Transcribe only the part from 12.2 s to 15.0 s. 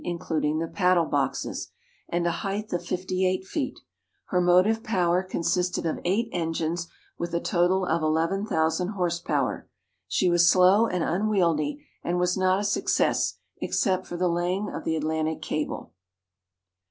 not a success except for the laying of the